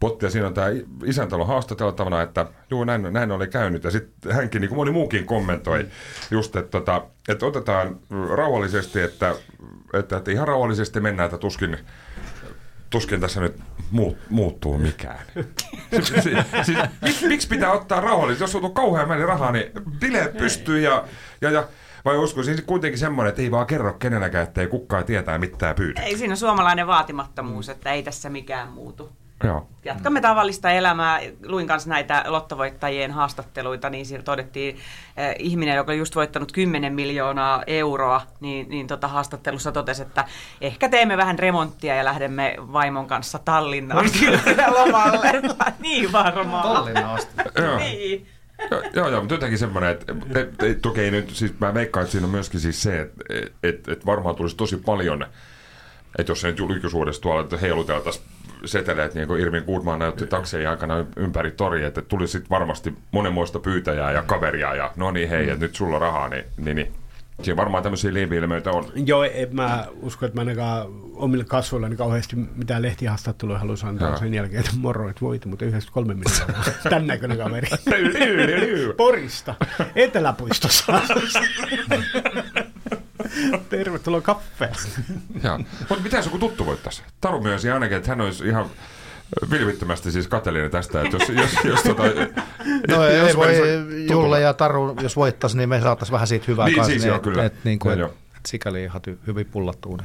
[0.00, 0.30] pottia.
[0.30, 0.66] Siinä on tämä
[1.04, 3.84] isäntä ollut haastateltavana, että juu, näin, näin oli käynyt.
[3.84, 5.86] Ja sitten hänkin, niin kuin moni muukin kommentoi,
[6.30, 7.98] just, että, tota, että otetaan
[8.34, 9.34] rauhallisesti, että,
[9.92, 11.78] että, että ihan rauhallisesti mennään, että tuskin
[12.90, 15.18] tuskin tässä nyt muut, muuttuu mikään.
[16.62, 18.44] Siis, miksi, miksi pitää ottaa rauhallisesti?
[18.44, 21.04] Jos on kauhean määrä rahaa, niin bileet pystyy ja,
[21.40, 21.68] ja, ja
[22.04, 25.74] vai olisiko siis kuitenkin semmoinen, että ei vaan kerro kenelläkään, että ei kukaan tietää mitään
[25.74, 26.02] pyytä.
[26.02, 29.12] Ei siinä suomalainen vaatimattomuus, että ei tässä mikään muutu.
[29.44, 29.68] Joo.
[29.84, 31.20] Jatkamme tavallista elämää.
[31.46, 34.76] Luin kanssa näitä lottovoittajien haastatteluita, niin siellä todettiin
[35.16, 40.24] eh, ihminen, joka oli just voittanut 10 miljoonaa euroa, niin, niin tota haastattelussa totesi, että
[40.60, 44.06] ehkä teemme vähän remonttia ja lähdemme vaimon kanssa Tallinnaan
[44.78, 45.42] lomalle.
[45.78, 46.62] niin varmaan.
[46.62, 47.32] Tallinna asti.
[47.62, 47.78] Joo.
[47.78, 48.26] Niin.
[48.70, 52.02] Joo, joo, joo, mutta jotenkin semmoinen, että et, et, toki ei nyt, siis mä veikkaan,
[52.02, 53.24] että siinä on myöskin siis se, että
[53.62, 55.26] et, et varmaan tulisi tosi paljon,
[56.18, 58.24] että jos se nyt julkisuudessa tuolla, että heiluteltaisiin
[58.64, 63.58] seteleet, niin kuin Irvin Goodman näytti takseja aikana ympäri tori, että tulisi sitten varmasti monenmoista
[63.58, 66.92] pyytäjää ja kaveria ja no niin hei, että nyt sulla rahaa, niin, niin, niin.
[67.42, 68.84] Siinä varmaan tämmöisiä lieveilmiöitä on.
[68.94, 74.16] Joo, en mä usko, että mä ainakaan omille kasvoillani kauheasti mitään lehtihaastatteluja haluaisin antaa Joo.
[74.16, 76.64] sen jälkeen, että moro, että voitti, mutta 93 miljoonaa.
[76.90, 77.68] Tän näköinen kaveri.
[78.96, 79.54] Porista,
[79.94, 80.92] Eteläpuistossa.
[83.84, 84.72] Tervetuloa kaffeen.
[85.44, 85.58] Joo.
[85.88, 87.02] Mutta mitä joku tuttu voittaisi?
[87.20, 88.66] Taru myönsi ainakin, että hän olisi ihan
[89.50, 92.02] vilvittömästi siis kateellinen tästä, että jos, jos, jos tota,
[92.88, 94.12] No jos ei voi, menisi tutulle.
[94.12, 96.90] Julle ja Taru, jos voittaisi, niin me saataisiin vähän siitä hyvää Niin, kanssa.
[96.92, 97.44] siis joo, et- kyllä.
[97.44, 98.38] Et, niin kuin, Joo, et, joo.
[98.46, 99.98] sikäli ihan hyvin pullattu.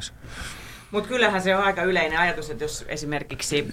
[0.92, 3.68] Mutta kyllähän se on aika yleinen ajatus, että jos esimerkiksi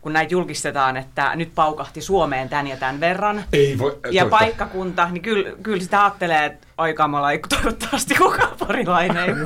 [0.00, 3.98] kun näitä julkistetaan, että nyt paukahti Suomeen tämän ja tämän verran, Ei voi...
[4.10, 4.38] ja toista.
[4.38, 9.36] paikkakunta, niin kyllä, kyllä sitä ajattelee, että aikamalla ei toivottavasti kukaan porilainen.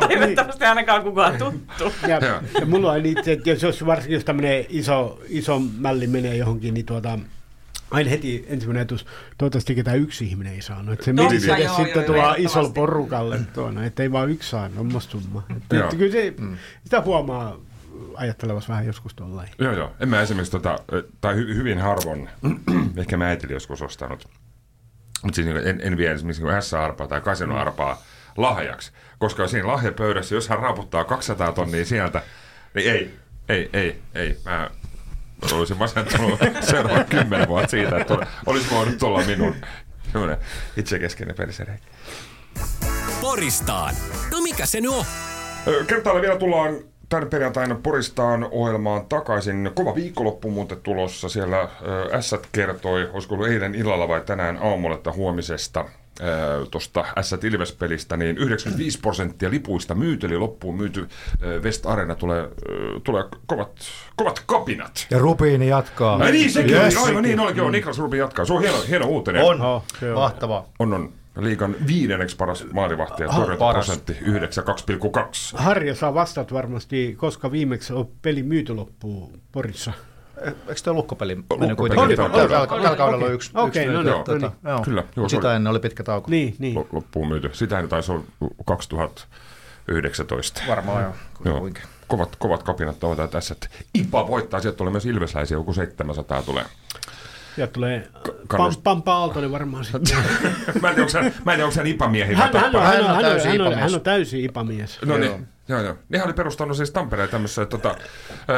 [0.00, 1.92] toivottavasti ainakaan kukaan tuttu.
[2.08, 2.20] Ja,
[2.60, 6.74] ja mulla on itse, että jos, jos varsinkin jos tämmöinen iso, iso mälli menee johonkin,
[6.74, 7.18] niin tuota,
[7.90, 9.06] aina heti ensimmäinen ajatus,
[9.38, 10.92] toivottavasti ketään yksi ihminen ei saanut.
[10.92, 14.50] Että se Totta, menisi joo, joo, sitten tuolla isolla porukalle tuona, että ei vaan yksi
[14.50, 15.42] saanut, on musta summa.
[15.56, 16.34] Että, kyllä se,
[16.84, 17.56] sitä huomaa
[18.14, 19.44] ajattelevassa vähän joskus tuolla.
[19.58, 19.92] Joo, joo.
[20.00, 20.78] En mä esimerkiksi, tota,
[21.20, 22.30] tai hy, hyvin harvoin,
[22.96, 24.28] ehkä mä äitili joskus ostanut,
[25.22, 28.02] mutta siis niin en, en vie esimerkiksi niin S-arpaa tai kasinoarpaa
[28.36, 32.22] lahjaksi, koska siinä lahjapöydässä, jos hän raaputtaa 200 tonnia sieltä,
[32.74, 33.14] niin ei,
[33.48, 34.36] ei, ei, ei.
[34.44, 34.70] Mä
[35.52, 39.54] olisin masentunut seuraavat kymmenen vuotta siitä, että olisi voinut olla minun
[40.76, 41.88] itsekeskeinen perisereikki.
[43.20, 43.94] Poristaan.
[44.32, 45.04] No mikä se nyt on?
[45.86, 46.74] Kertaalle vielä tullaan
[47.10, 49.70] tämän perjantaina Poristaan ohjelmaan takaisin.
[49.74, 51.28] Kova viikonloppu muuten tulossa.
[51.28, 51.68] Siellä
[52.12, 55.84] Ässät kertoi, olisiko ollut eilen illalla vai tänään aamulla, että huomisesta
[56.70, 61.08] tuosta Ässät Ilves-pelistä, niin 95 prosenttia lipuista myyty, eli loppuun myyty
[61.62, 62.48] West Arena tulee,
[63.04, 63.70] tulee kovat,
[64.16, 65.06] kovat kapinat.
[65.10, 66.16] Ja Rubiini jatkaa.
[66.16, 66.96] Ai niin, sekin Yes.
[66.96, 67.58] aivan niin olikin.
[67.58, 68.44] Joo, Niklas Rubin jatkaa.
[68.44, 69.44] Se on hieno, hieno uutinen.
[69.44, 70.18] On, Oh, se on.
[70.18, 70.68] mahtavaa.
[70.78, 71.12] On, on.
[71.40, 74.18] Liigan viidenneksi paras maalivahti ja Ah, torjuntaprosentti 9,2,2.
[75.54, 79.92] Harja saa vastat varmasti, koska viimeksi on peli myyty loppuun Porissa.
[80.44, 82.04] Eikö tuo lukkopeli mennyt kuitenkin?
[82.06, 82.82] oli Tällä, tällä tällä, kaudella.
[82.82, 83.34] tällä kaudella on Okei.
[83.34, 83.50] yksi.
[83.54, 84.80] Okei, yksi no nyt, niin, tota, no joo.
[84.82, 86.30] Kyllä, joo, Sitä oli- ennen oli pitkä tauko.
[86.30, 86.74] Niin, niin.
[86.74, 87.50] lo- loppuun myyty.
[87.52, 88.24] Sitähän taisi olla
[88.64, 90.62] 2019.
[90.68, 91.12] Varmaan joo.
[91.44, 91.58] Joo.
[91.60, 91.80] Kuinka.
[92.08, 93.52] Kovat, kovat kapinat ovat tässä.
[93.54, 96.64] että Ipa voittaa, sieltä tulee myös ilvesläisiä, joku 700 tulee.
[97.56, 100.02] Sieltä tulee Pam, kannust- Pampa Aaltonen varmaan sitten.
[100.82, 102.82] Mä en tiedä, onko se, mä en tiedä, onko se IPA-miehiä vai hän, hän, on,
[102.82, 104.98] hän, on, hän, on, täysi hän, on, hän on täysi ipamies.
[105.04, 105.94] No niin, joo, joo.
[106.08, 107.94] Nehän oli perustanut siis Tampereen tämmöisessä tota,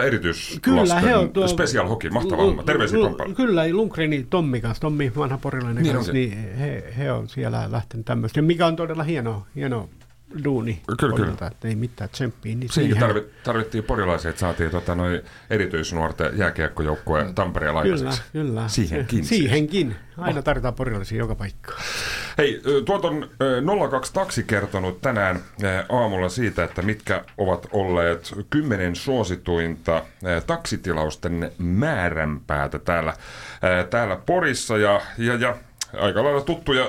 [0.04, 1.48] erityislasten Kyllä, he on tuo...
[1.48, 2.62] special hockey, mahtava homma.
[2.62, 3.24] Terveisiä Lu- Tompa.
[3.36, 7.28] Kyllä, Lundgreni Tommi kanssa, Tommi vanha porilainen Niin niin on kanssa, niin he, he, on
[7.28, 8.38] siellä lähtenyt tämmöistä.
[8.38, 9.88] Ja mikä on todella hieno, hieno
[10.44, 10.82] duuni.
[11.00, 11.50] Kyllä, kyllä.
[11.64, 12.54] Ei mitään tsemppiä.
[12.54, 18.22] Niin siihen- tarvi, tarvittiin porilaisia, että saatiin tota, noin erityisnuorten jääkiekkojoukkueen Tampereen Kyllä, laikaiseksi.
[18.32, 18.68] kyllä.
[18.68, 19.24] Siihenkin.
[19.32, 19.96] Siihenkin.
[20.18, 21.82] Aina tarvitaan porilaisia joka paikkaan.
[22.38, 25.40] Hei, tuot on ö, 02 Taksi kertonut tänään
[25.88, 30.02] aamulla siitä, että mitkä ovat olleet kymmenen suosituinta
[30.46, 33.14] taksitilausten määränpäätä täällä,
[33.90, 34.78] täällä Porissa.
[34.78, 35.56] Ja, ja, ja
[36.00, 36.86] aika lailla tuttuja,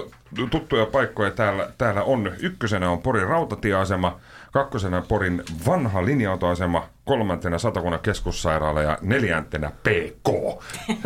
[0.51, 2.31] tuttuja paikkoja täällä, täällä on.
[2.39, 4.19] Ykkösenä on Porin rautatieasema,
[4.51, 10.29] kakkosena Porin vanha linja-autoasema, kolmantena Satakunnan keskussairaala ja neljäntenä PK.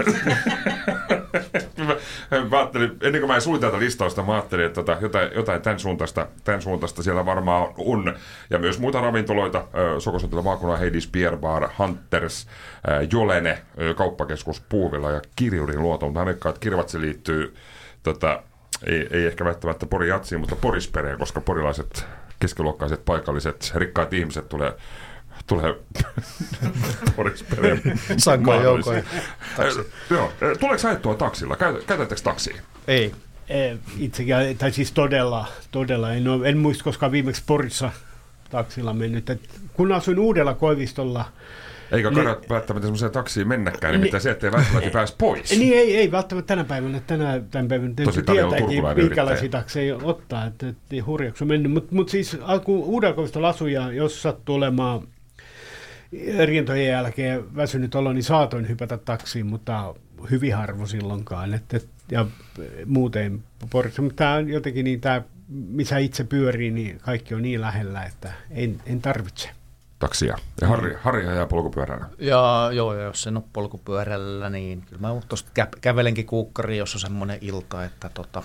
[1.77, 1.95] mä,
[2.31, 2.69] mä
[3.01, 6.27] ennen kuin mä en sulin tätä listausta, mä ajattelin, että tota, jotain, jotain tämän, suuntaista,
[6.43, 8.15] tämän suuntaista siellä varmaan on.
[8.49, 9.67] Ja myös muita ravintoloita,
[9.99, 12.47] Sokosotilla maakunnan Heidis Beer Bar, Hunters,
[13.11, 13.57] Jolene,
[13.95, 16.05] kauppakeskus Puuvilla ja Kirjurin luoto.
[16.05, 17.55] Mutta mä veikkaan, että Kirvatsi liittyy,
[18.13, 18.43] tota,
[18.85, 22.05] ei, ei ehkä välttämättä Pori Jatsiin, mutta Porispereen, koska porilaiset
[22.39, 24.73] keskiluokkaiset, paikalliset, rikkaat ihmiset tulee
[25.47, 25.75] tulee
[27.15, 27.81] Porispereen
[28.17, 28.97] Sankoin joukoin.
[28.97, 30.23] Äh, Joo.
[30.43, 31.55] Äh, Tuleeko ajettua taksilla?
[31.55, 32.55] Käytä- Käytättekö taksia?
[32.87, 33.11] Ei.
[33.49, 36.13] Eh, Itsekin, tai siis todella, todella.
[36.13, 37.91] En, ole, en muista koskaan viimeksi Porissa
[38.49, 39.29] taksilla mennyt.
[39.29, 39.41] Et
[39.73, 41.25] kun asuin uudella Koivistolla,
[41.91, 45.59] Eikä Niin- kannata välttämättä semmoiseen taksiin mennäkään, Niin- nimittäin se, ettei välttämättä pääse pois.
[45.59, 46.99] Niin ei, ei välttämättä tänä päivänä.
[47.07, 51.71] Tänä, tämän päivänä Tosi tietääkin, minkälaisia takseja ottaa, että, että niin hurjaksi on mennyt.
[51.71, 55.01] Mutta mut siis kun Uudelkovistolla asui ja jos sattuu olemaan
[56.45, 59.95] rientojen jälkeen väsynyt olo, niin saatoin hypätä taksiin, mutta
[60.31, 61.53] hyvin harvo silloinkaan.
[61.53, 62.25] Et, et, ja
[62.85, 64.01] muuten Porissa.
[64.01, 68.33] Mutta tämä on jotenkin niin, tämä, missä itse pyörii, niin kaikki on niin lähellä, että
[68.51, 69.49] en, en tarvitse.
[69.99, 70.37] Taksia.
[70.61, 72.05] Ja Harri, Harri ajaa polkupyörällä.
[72.19, 76.95] Ja joo, ja jos en ole polkupyörällä, niin kyllä mä tuosta kä- kävelenkin kuukkariin, jos
[76.95, 78.43] on semmoinen ilta, että tota,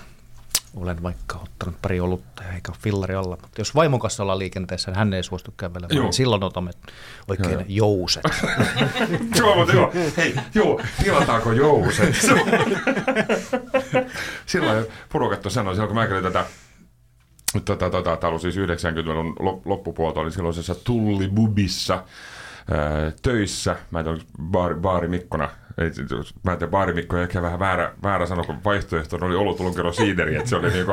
[0.75, 3.37] olen vaikka ottanut pari olutta ja eikä fillari alla.
[3.41, 5.95] Mutta jos vaimon kanssa ollaan liikenteessä, niin hän ei suostu kävelemään.
[5.95, 6.03] Joo.
[6.03, 6.71] Niin silloin otamme
[7.27, 7.65] oikein Joo, joo.
[7.69, 8.23] jouset.
[9.39, 9.91] Joo, mutta joo.
[10.17, 12.15] Hei, joo, tilataanko jouset?
[14.45, 16.45] Silloin Purukatto sanoi, silloin kun mä kävin tätä
[17.65, 23.75] Tota, tota, tämä oli siis 90-luvun lop- loppupuolta, oli silloisessa Tullibubissa ää, töissä.
[23.91, 25.49] Mä en tiedä, baari, baari Mikkona.
[25.77, 25.91] Ei,
[26.43, 30.35] mä en tiedä, baari Mikko ehkä vähän väärä, väärä sanoa, kun vaihtoehto oli olutulunkero siideri,
[30.35, 30.91] että se oli niinku,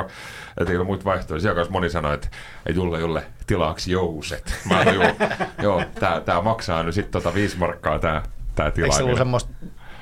[0.61, 1.41] että ei ole muita vaihtoehtoja.
[1.41, 2.29] Siellä kanssa moni sanoi, että
[2.67, 4.55] ei Julle, Julle, tilaaksi jouset.
[4.71, 5.15] Mä sanoin, joo,
[5.63, 8.23] joo tää, tää maksaa nyt sitten tota viisi markkaa tää,
[8.55, 9.17] tää Eikö se ollut tilaaminen.
[9.17, 9.51] semmoista,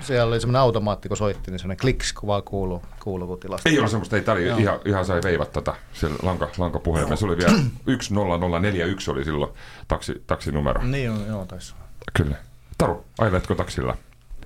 [0.01, 3.69] siellä oli semmoinen automaatti, kun soitti, niin semmoinen kliks, kun vaan kuuluu, kuuluu tilasta.
[3.69, 7.17] Ei ole semmoista, ei, tää oli ihan, ihan sai veivat tota, siellä lanka, lankapuhelimella.
[7.17, 7.53] Se oli vielä
[7.87, 9.53] 10041 oli silloin
[9.89, 10.83] taksi, taksinumero.
[10.83, 11.89] Niin, joo, joo taisi olla.
[12.15, 12.37] Kyllä.
[12.79, 13.97] Taru, ajeletko taksilla?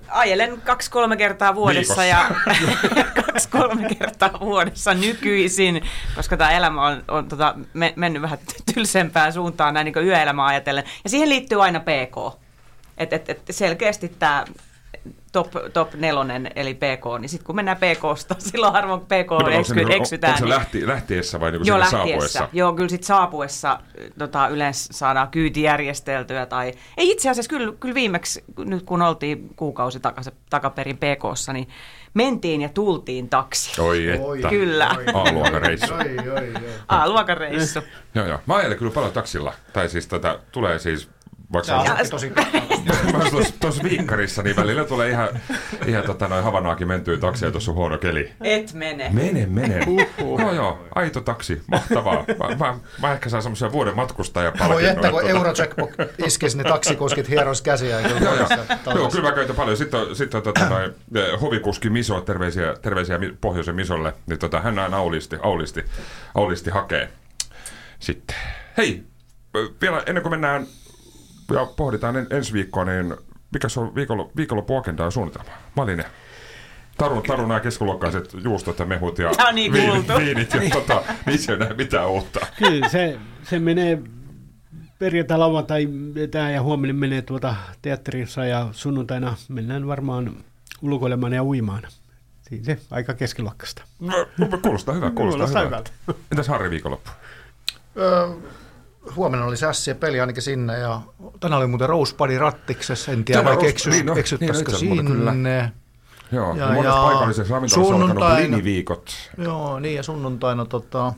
[0.07, 2.95] Ajelen kaksi-kolme kertaa vuodessa Viikossa.
[2.99, 5.81] ja kaksi-kolme kertaa vuodessa nykyisin,
[6.15, 8.39] koska tämä elämä on, on tota, me, mennyt vähän
[8.73, 10.83] tylsempään suuntaan näin niin yöelämää ajatellen.
[11.03, 12.39] Ja siihen liittyy aina PK.
[12.97, 14.45] Et, et, et selkeästi tämä
[15.33, 19.75] top, top nelonen, eli PK, niin sitten kun mennään PKsta, silloin harvoin PK se, eksy,
[19.75, 20.29] niin, on- eksytään.
[20.33, 22.27] onko se niin- lähti, lähtiessä vai niin Joo, sinne lähtiessä.
[22.29, 22.49] saapuessa?
[22.53, 23.79] Joo, kyllä sitten saapuessa
[24.19, 26.45] tota, yleensä saadaan kyyti järjesteltyä.
[26.45, 26.71] Tai...
[26.97, 31.67] Ei itse asiassa, kyllä, kyllä viimeksi, nyt kun oltiin kuukausi takas, takaperin PKssa, niin
[32.13, 33.81] mentiin ja tultiin taksi.
[33.81, 34.49] Oi että.
[34.49, 34.95] Kyllä.
[35.13, 35.93] A-luokan reissu.
[35.93, 36.61] Oi, oi, oi.
[36.87, 37.79] A-luokan reissu.
[38.15, 38.39] Joo, joo.
[38.45, 39.53] Mä ajelen kyllä paljon taksilla.
[39.73, 41.09] Tai siis tätä tulee siis
[41.53, 42.29] vaikka Tämä se on on tosi
[43.59, 45.29] tuossa, viikkarissa, niin välillä tulee ihan,
[45.85, 48.31] ihan tota, noin Havanaakin mentyy taksia, tuossa on huono keli.
[48.41, 49.09] Et mene.
[49.13, 49.79] Mene, mene.
[50.39, 52.25] Joo, joo, aito taksi, mahtavaa.
[52.39, 54.73] Mä, mä, mä ehkä saan semmoisen vuoden matkustajapalkinnon.
[54.73, 55.89] Voi että kun tota- Eurojackpot
[56.25, 57.99] iskisi, niin taksikuskit hierois käsiä.
[57.99, 58.47] Joo, joo.
[58.95, 59.77] joo, kyllä mä käytän paljon.
[59.77, 64.13] Sitten on, sitten on tota, noin, eh, hovikuski Miso, terveisiä, terveisiä Pohjoisen Misolle.
[64.25, 65.83] Niin tota, hän aina aulisti, aulisti,
[66.35, 67.09] aulisti hakee.
[67.99, 68.35] Sitten.
[68.77, 69.03] Hei,
[69.81, 70.67] vielä ennen kuin mennään
[71.53, 73.15] ja pohditaan en, ensi viikkoa, niin
[73.53, 75.49] mikä se on viikolla, viikonloppuagenda ja suunnitelma?
[75.75, 76.05] Malinen.
[76.97, 80.13] Tarun, tarun nämä keskiluokkaiset juustot ja mehut ja on niin kuultu.
[80.17, 80.53] viinit.
[80.53, 82.39] Ja, tota, niissä ei ole mitään uutta.
[82.57, 84.01] Kyllä se, se menee
[84.99, 85.87] perjantai, lauantai
[86.31, 90.37] tää ja huomenna menee tuota teatterissa ja sunnuntaina mennään varmaan
[90.81, 91.83] ulkoilemaan ja uimaan.
[92.41, 93.81] Siinä se aika keskiluokkasta.
[93.99, 94.13] No,
[94.61, 95.91] Kuulostaa hyvä, kuulostaa, Kuulostaa hyvältä.
[96.07, 96.23] hyvältä.
[96.31, 97.09] Entäs Harri viikonloppu?
[97.97, 98.27] Öö,
[99.15, 101.01] huomenna oli sässiä peli ainakin sinne ja
[101.39, 105.71] tänään oli muuten Rosebuddy rattiksessa, en tiedä vai keksys, niin, no, niin, muuten sinne.
[106.31, 108.23] Joo, Ja- ja, ja paikallisessa ravintolassa alkanut.
[109.37, 111.13] Joo, niin ja sunnuntaina tota,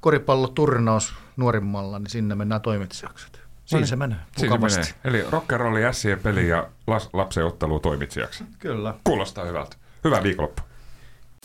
[0.00, 3.26] koripalloturnaus nuorimmalla, niin sinne mennään toimitsijaksi.
[3.64, 4.94] Siinä se menee, Siinä mukavasti.
[5.04, 5.20] menee.
[5.22, 8.44] Eli rock'n'rolli, ässien peli ja las, lapsen ottelu toimitsijaksi.
[8.58, 8.94] Kyllä.
[9.04, 9.76] Kuulostaa hyvältä.
[10.04, 10.62] Hyvää viikonloppu.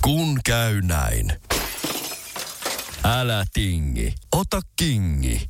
[0.04, 1.32] Kun käy näin.
[3.04, 5.50] Älä tingi, ota kingi.